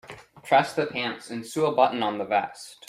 [0.43, 2.79] Press the pants and sew a button on the vest.